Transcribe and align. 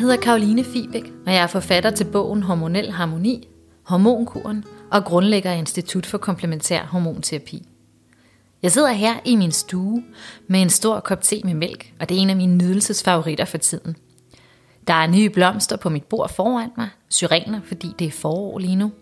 hedder 0.00 0.16
Karoline 0.16 0.64
Fibæk, 0.64 1.12
og 1.26 1.32
jeg 1.32 1.42
er 1.42 1.46
forfatter 1.46 1.90
til 1.90 2.04
bogen 2.04 2.42
Hormonel 2.42 2.90
Harmoni, 2.90 3.48
Hormonkuren 3.82 4.64
og 4.90 5.04
grundlægger 5.04 5.52
Institut 5.52 6.06
for 6.06 6.18
Komplementær 6.18 6.84
Hormonterapi. 6.84 7.68
Jeg 8.62 8.72
sidder 8.72 8.92
her 8.92 9.14
i 9.24 9.36
min 9.36 9.52
stue 9.52 10.04
med 10.46 10.62
en 10.62 10.70
stor 10.70 11.00
kop 11.00 11.22
te 11.22 11.40
med 11.44 11.54
mælk, 11.54 11.92
og 12.00 12.08
det 12.08 12.16
er 12.16 12.20
en 12.20 12.30
af 12.30 12.36
mine 12.36 12.56
nydelsesfavoritter 12.56 13.44
for 13.44 13.58
tiden. 13.58 13.96
Der 14.86 14.94
er 14.94 15.06
nye 15.06 15.30
blomster 15.30 15.76
på 15.76 15.88
mit 15.88 16.04
bord 16.04 16.34
foran 16.34 16.70
mig, 16.76 16.88
syrener, 17.08 17.60
fordi 17.64 17.92
det 17.98 18.06
er 18.06 18.10
forår 18.10 18.58
lige 18.58 18.76
nu. 18.76 18.92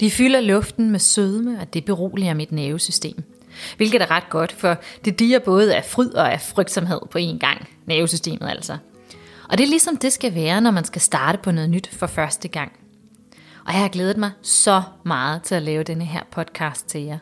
De 0.00 0.10
fylder 0.10 0.40
luften 0.40 0.90
med 0.90 0.98
sødme, 0.98 1.60
og 1.60 1.74
det 1.74 1.84
beroliger 1.84 2.34
mit 2.34 2.52
nervesystem. 2.52 3.22
Hvilket 3.76 4.02
er 4.02 4.10
ret 4.10 4.30
godt, 4.30 4.52
for 4.52 4.76
det 5.04 5.18
diger 5.18 5.38
både 5.38 5.74
af 5.74 5.84
fryd 5.84 6.10
og 6.10 6.32
af 6.32 6.40
frygtsomhed 6.40 7.00
på 7.10 7.18
én 7.18 7.38
gang. 7.38 7.68
Nervesystemet 7.86 8.48
altså. 8.48 8.76
Og 9.48 9.58
det 9.58 9.64
er 9.64 9.68
ligesom 9.68 9.96
det 9.96 10.12
skal 10.12 10.34
være, 10.34 10.60
når 10.60 10.70
man 10.70 10.84
skal 10.84 11.00
starte 11.00 11.38
på 11.38 11.50
noget 11.50 11.70
nyt 11.70 11.88
for 11.94 12.06
første 12.06 12.48
gang. 12.48 12.72
Og 13.66 13.72
jeg 13.72 13.80
har 13.80 13.88
glædet 13.88 14.16
mig 14.16 14.30
så 14.42 14.82
meget 15.04 15.42
til 15.42 15.54
at 15.54 15.62
lave 15.62 15.82
denne 15.82 16.04
her 16.04 16.22
podcast 16.30 16.86
til 16.86 17.00
jer. 17.00 17.18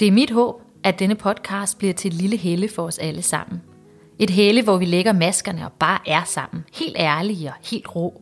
Det 0.00 0.08
er 0.08 0.12
mit 0.12 0.30
håb, 0.30 0.62
at 0.84 0.98
denne 0.98 1.14
podcast 1.14 1.78
bliver 1.78 1.94
til 1.94 2.08
et 2.08 2.14
lille 2.14 2.36
helle 2.36 2.68
for 2.68 2.82
os 2.82 2.98
alle 2.98 3.22
sammen. 3.22 3.62
Et 4.18 4.30
helle, 4.30 4.62
hvor 4.62 4.76
vi 4.76 4.84
lægger 4.84 5.12
maskerne 5.12 5.64
og 5.64 5.72
bare 5.72 5.98
er 6.06 6.24
sammen. 6.24 6.64
Helt 6.74 6.96
ærlige 6.98 7.48
og 7.48 7.54
helt 7.70 7.96
rå. 7.96 8.20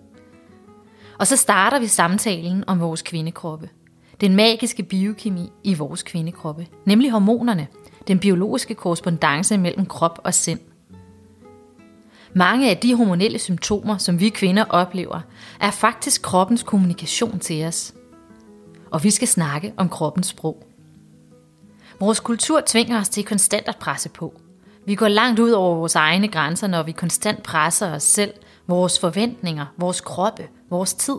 Og 1.19 1.27
så 1.27 1.37
starter 1.37 1.79
vi 1.79 1.87
samtalen 1.87 2.65
om 2.66 2.80
vores 2.80 3.02
kvindekroppe. 3.02 3.69
Den 4.21 4.37
magiske 4.37 4.82
biokemi 4.82 5.51
i 5.65 5.74
vores 5.74 6.02
kvindekroppe. 6.02 6.66
Nemlig 6.87 7.10
hormonerne. 7.10 7.66
Den 8.09 8.19
biologiske 8.19 8.74
korrespondence 8.74 9.59
mellem 9.59 9.87
krop 9.87 10.21
og 10.24 10.35
sind. 10.35 10.60
Mange 12.35 12.71
af 12.71 12.77
de 12.77 12.95
hormonelle 12.95 13.38
symptomer, 13.38 13.99
som 13.99 14.21
vi 14.21 14.29
kvinder 14.29 14.65
oplever, 14.65 15.21
er 15.61 15.71
faktisk 15.71 16.23
kroppens 16.23 16.63
kommunikation 16.63 17.38
til 17.38 17.65
os. 17.65 17.95
Og 18.91 19.05
vi 19.05 19.11
skal 19.11 19.29
snakke 19.29 19.73
om 19.77 19.88
kroppens 19.88 20.27
sprog. 20.27 20.66
Vores 22.01 22.21
kultur 22.21 22.63
tvinger 22.66 23.01
os 23.01 23.09
til 23.09 23.25
konstant 23.25 23.69
at 23.69 23.77
presse 23.77 24.09
på. 24.09 24.41
Vi 24.87 24.95
går 24.95 25.09
langt 25.09 25.41
ud 25.41 25.51
over 25.51 25.77
vores 25.77 25.95
egne 25.95 26.29
grænser, 26.29 26.66
når 26.66 26.83
vi 26.83 26.93
konstant 26.93 27.43
presser 27.43 27.95
os 27.95 28.03
selv, 28.03 28.33
vores 28.66 29.01
forventninger, 29.01 29.66
vores 29.79 30.01
kroppe, 30.01 30.49
vores 30.71 30.95
tid. 30.95 31.16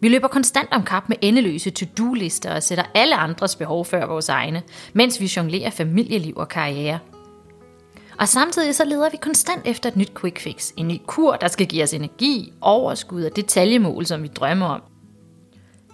Vi 0.00 0.08
løber 0.08 0.28
konstant 0.28 0.68
om 0.72 0.82
kap 0.82 1.08
med 1.08 1.16
endeløse 1.20 1.70
to-do-lister 1.70 2.54
og 2.54 2.62
sætter 2.62 2.84
alle 2.94 3.16
andres 3.16 3.56
behov 3.56 3.84
før 3.84 4.06
vores 4.06 4.28
egne, 4.28 4.62
mens 4.92 5.20
vi 5.20 5.32
jonglerer 5.36 5.70
familieliv 5.70 6.34
og 6.36 6.48
karriere– 6.48 6.98
og 8.18 8.28
samtidig 8.28 8.74
så 8.74 8.84
leder 8.84 9.10
vi 9.10 9.16
konstant 9.16 9.62
efter 9.64 9.88
et 9.88 9.96
nyt 9.96 10.12
quick 10.20 10.40
fix. 10.40 10.72
En 10.76 10.88
ny 10.88 11.00
kur, 11.06 11.36
der 11.36 11.48
skal 11.48 11.66
give 11.66 11.82
os 11.82 11.94
energi, 11.94 12.52
overskud 12.60 13.24
og 13.24 13.36
detaljemål, 13.36 14.06
som 14.06 14.22
vi 14.22 14.28
drømmer 14.28 14.66
om. 14.66 14.82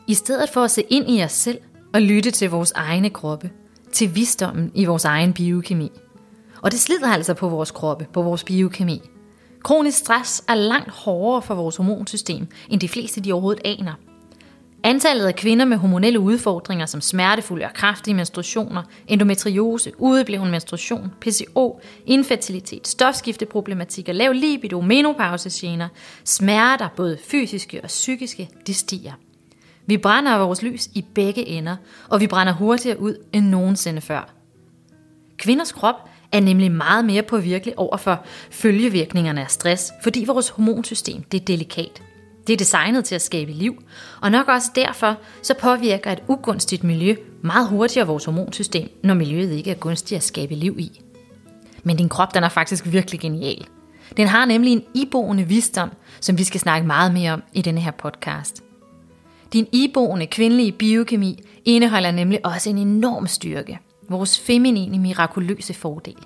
I 0.06 0.14
stedet 0.14 0.48
for 0.50 0.60
at 0.60 0.70
se 0.70 0.82
ind 0.90 1.10
i 1.10 1.22
os 1.22 1.32
selv 1.32 1.58
og 1.94 2.02
lytte 2.02 2.30
til 2.30 2.50
vores 2.50 2.72
egne 2.72 3.10
kroppe, 3.10 3.50
til 3.92 4.14
visdommen 4.14 4.72
i 4.74 4.84
vores 4.84 5.04
egen 5.04 5.32
biokemi. 5.32 5.90
Og 6.62 6.72
det 6.72 6.80
slider 6.80 7.08
altså 7.08 7.34
på 7.34 7.48
vores 7.48 7.70
kroppe, 7.70 8.06
på 8.12 8.22
vores 8.22 8.44
biokemi. 8.44 9.02
Kronisk 9.64 9.98
stress 9.98 10.44
er 10.48 10.54
langt 10.54 10.90
hårdere 10.90 11.42
for 11.42 11.54
vores 11.54 11.76
hormonsystem, 11.76 12.46
end 12.68 12.80
de 12.80 12.88
fleste 12.88 13.20
de 13.20 13.32
overhovedet 13.32 13.62
aner– 13.64 13.94
Antallet 14.84 15.26
af 15.26 15.36
kvinder 15.36 15.64
med 15.64 15.76
hormonelle 15.76 16.20
udfordringer 16.20 16.86
som 16.86 17.00
smertefulde 17.00 17.64
og 17.64 17.72
kraftige 17.74 18.14
menstruationer, 18.14 18.82
endometriose, 19.08 19.92
udebleven 19.98 20.50
menstruation, 20.50 21.12
PCO, 21.20 21.80
infertilitet, 22.06 22.88
stofskifteproblematikker, 22.88 24.12
lav 24.12 24.32
libido, 24.32 24.80
menopausegener, 24.80 25.88
smerter, 26.24 26.88
både 26.96 27.18
fysiske 27.24 27.80
og 27.82 27.86
psykiske, 27.86 28.48
de 28.66 28.74
stiger. 28.74 29.12
Vi 29.86 29.96
brænder 29.96 30.38
vores 30.38 30.62
lys 30.62 30.88
i 30.94 31.04
begge 31.14 31.46
ender, 31.46 31.76
og 32.08 32.20
vi 32.20 32.26
brænder 32.26 32.52
hurtigere 32.52 33.00
ud 33.00 33.16
end 33.32 33.46
nogensinde 33.46 34.00
før. 34.00 34.34
Kvinders 35.36 35.72
krop 35.72 36.08
er 36.32 36.40
nemlig 36.40 36.72
meget 36.72 37.04
mere 37.04 37.22
påvirkelig 37.22 37.78
over 37.78 37.96
for 37.96 38.24
følgevirkningerne 38.50 39.40
af 39.40 39.50
stress, 39.50 39.92
fordi 40.02 40.24
vores 40.26 40.48
hormonsystem 40.48 41.22
det 41.22 41.40
er 41.40 41.44
delikat. 41.44 42.02
Det 42.46 42.52
er 42.52 42.56
designet 42.56 43.04
til 43.04 43.14
at 43.14 43.22
skabe 43.22 43.52
liv, 43.52 43.82
og 44.20 44.30
nok 44.30 44.48
også 44.48 44.70
derfor 44.74 45.16
så 45.42 45.54
påvirker 45.54 46.12
et 46.12 46.22
ugunstigt 46.28 46.84
miljø 46.84 47.16
meget 47.42 47.68
hurtigere 47.68 48.06
vores 48.06 48.24
hormonsystem, 48.24 48.88
når 49.02 49.14
miljøet 49.14 49.52
ikke 49.52 49.70
er 49.70 49.74
gunstigt 49.74 50.16
at 50.16 50.22
skabe 50.22 50.54
liv 50.54 50.76
i. 50.78 51.00
Men 51.82 51.96
din 51.96 52.08
krop 52.08 52.34
den 52.34 52.44
er 52.44 52.48
faktisk 52.48 52.84
virkelig 52.86 53.20
genial. 53.20 53.66
Den 54.16 54.28
har 54.28 54.44
nemlig 54.44 54.72
en 54.72 54.82
iboende 54.94 55.44
visdom, 55.44 55.90
som 56.20 56.38
vi 56.38 56.44
skal 56.44 56.60
snakke 56.60 56.86
meget 56.86 57.12
mere 57.12 57.32
om 57.32 57.42
i 57.52 57.62
denne 57.62 57.80
her 57.80 57.90
podcast. 57.90 58.62
Din 59.52 59.66
iboende 59.72 60.26
kvindelige 60.26 60.72
biokemi 60.72 61.42
indeholder 61.64 62.10
nemlig 62.10 62.46
også 62.46 62.70
en 62.70 62.78
enorm 62.78 63.26
styrke, 63.26 63.78
vores 64.08 64.38
feminine 64.38 64.98
mirakuløse 64.98 65.74
fordel. 65.74 66.16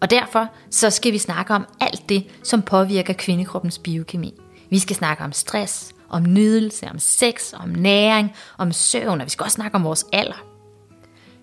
Og 0.00 0.10
derfor 0.10 0.48
så 0.70 0.90
skal 0.90 1.12
vi 1.12 1.18
snakke 1.18 1.54
om 1.54 1.64
alt 1.80 2.08
det, 2.08 2.26
som 2.42 2.62
påvirker 2.62 3.12
kvindekroppens 3.12 3.78
biokemi. 3.78 4.41
Vi 4.72 4.78
skal 4.78 4.96
snakke 4.96 5.24
om 5.24 5.32
stress, 5.32 5.94
om 6.08 6.22
nydelse, 6.22 6.88
om 6.90 6.98
sex, 6.98 7.52
om 7.52 7.68
næring, 7.68 8.32
om 8.58 8.72
søvn, 8.72 9.20
og 9.20 9.24
vi 9.24 9.30
skal 9.30 9.44
også 9.44 9.54
snakke 9.54 9.74
om 9.74 9.84
vores 9.84 10.06
alder. 10.12 10.44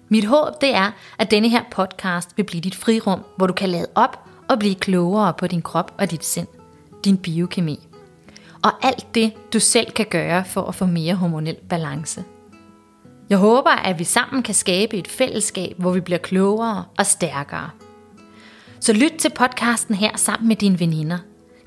Mit 0.07 0.25
håb 0.25 0.61
det 0.61 0.75
er, 0.75 0.91
at 1.19 1.31
denne 1.31 1.49
her 1.49 1.63
podcast 1.71 2.37
vil 2.37 2.43
blive 2.43 2.61
dit 2.61 2.75
frirum, 2.75 3.19
hvor 3.37 3.47
du 3.47 3.53
kan 3.53 3.69
lade 3.69 3.85
op 3.95 4.19
og 4.47 4.59
blive 4.59 4.75
klogere 4.75 5.33
på 5.33 5.47
din 5.47 5.61
krop 5.61 5.93
og 5.97 6.11
dit 6.11 6.25
sind, 6.25 6.47
din 7.05 7.17
biokemi. 7.17 7.87
Og 8.63 8.85
alt 8.85 9.15
det, 9.15 9.33
du 9.53 9.59
selv 9.59 9.91
kan 9.91 10.05
gøre 10.09 10.45
for 10.45 10.61
at 10.61 10.75
få 10.75 10.85
mere 10.85 11.15
hormonel 11.15 11.57
balance. 11.69 12.23
Jeg 13.29 13.37
håber, 13.37 13.71
at 13.71 13.99
vi 13.99 14.03
sammen 14.03 14.43
kan 14.43 14.55
skabe 14.55 14.97
et 14.97 15.07
fællesskab, 15.07 15.75
hvor 15.77 15.91
vi 15.91 15.99
bliver 15.99 16.19
klogere 16.19 16.85
og 16.97 17.05
stærkere. 17.05 17.69
Så 18.79 18.93
lyt 18.93 19.13
til 19.19 19.31
podcasten 19.35 19.95
her 19.95 20.17
sammen 20.17 20.47
med 20.47 20.55
dine 20.55 20.79
veninder. 20.79 21.17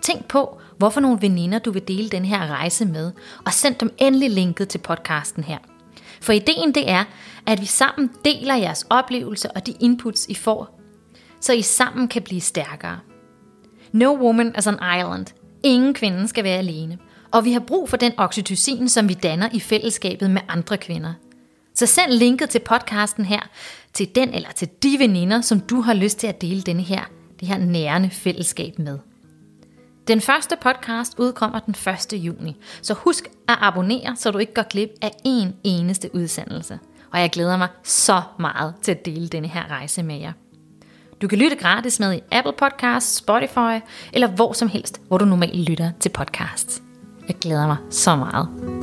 Tænk 0.03 0.29
på, 0.29 0.61
hvorfor 0.79 1.01
nogle 1.01 1.23
veninder 1.23 1.59
du 1.59 1.71
vil 1.73 1.89
dele 1.89 2.09
den 2.09 2.25
her 2.25 2.47
rejse 2.47 2.85
med, 2.85 3.13
og 3.47 3.53
send 3.53 3.75
dem 3.75 3.95
endelig 3.99 4.31
linket 4.31 4.69
til 4.69 4.79
podcasten 4.79 5.45
her. 5.45 5.59
For 6.21 6.33
ideen 6.33 6.75
det 6.75 6.91
er, 6.91 7.05
at 7.47 7.61
vi 7.61 7.67
sammen 7.67 8.11
deler 8.25 8.55
jeres 8.55 8.87
oplevelser 8.91 9.49
og 9.55 9.67
de 9.67 9.75
inputs, 9.81 10.27
I 10.29 10.35
får, 10.35 10.81
så 11.41 11.53
I 11.53 11.63
sammen 11.63 12.09
kan 12.09 12.23
blive 12.23 12.41
stærkere. 12.41 12.99
No 13.93 14.17
woman 14.21 14.55
is 14.59 14.67
an 14.67 14.75
island. 14.75 15.27
Ingen 15.63 15.95
kvinde 15.95 16.29
skal 16.29 16.45
være 16.45 16.59
alene. 16.59 16.99
Og 17.31 17.45
vi 17.45 17.53
har 17.53 17.61
brug 17.61 17.89
for 17.89 17.97
den 17.97 18.13
oxytocin, 18.17 18.89
som 18.89 19.09
vi 19.09 19.15
danner 19.15 19.49
i 19.53 19.61
fællesskabet 19.61 20.31
med 20.31 20.41
andre 20.49 20.77
kvinder. 20.77 21.13
Så 21.75 21.87
send 21.87 22.11
linket 22.13 22.51
til 22.51 22.59
podcasten 22.59 23.25
her 23.25 23.41
til 23.93 24.15
den 24.15 24.35
eller 24.35 24.51
til 24.53 24.69
de 24.83 24.97
veninder, 24.99 25.41
som 25.41 25.61
du 25.61 25.81
har 25.81 25.95
lyst 25.95 26.19
til 26.19 26.27
at 26.27 26.41
dele 26.41 26.63
denne 26.63 26.83
her, 26.83 27.03
det 27.41 27.49
her 27.49 27.59
nærende 27.59 28.11
fællesskab 28.11 28.79
med. 28.79 28.99
Den 30.09 30.21
første 30.21 30.57
podcast 30.61 31.19
udkommer 31.19 31.59
den 31.59 31.75
1. 32.15 32.25
juni, 32.25 32.57
så 32.83 32.95
husk 32.95 33.29
at 33.49 33.59
abonnere, 33.61 34.17
så 34.17 34.31
du 34.31 34.39
ikke 34.39 34.55
går 34.55 34.69
glip 34.71 34.91
af 35.03 35.11
en 35.25 35.57
eneste 35.65 36.15
udsendelse. 36.15 36.79
Og 37.13 37.21
jeg 37.21 37.31
glæder 37.31 37.57
mig 37.57 37.69
så 37.83 38.23
meget 38.39 38.75
til 38.83 38.93
at 38.93 39.05
dele 39.05 39.29
denne 39.29 39.49
her 39.49 39.71
rejse 39.71 40.03
med 40.03 40.17
jer. 40.17 40.33
Du 41.23 41.29
kan 41.29 41.39
lytte 41.39 41.57
gratis 41.57 42.01
med 42.01 42.15
i 42.15 42.21
Apple 42.33 42.53
Podcasts, 42.59 43.17
Spotify 43.17 43.85
eller 44.13 44.29
hvor 44.29 44.53
som 44.53 44.69
helst, 44.69 45.01
hvor 45.09 45.19
du 45.19 45.25
normalt 45.25 45.69
lytter 45.71 45.91
til 46.01 46.09
podcasts. 46.09 46.83
Jeg 47.29 47.37
glæder 47.41 47.67
mig 47.67 47.77
så 47.91 48.17
meget. 48.17 48.82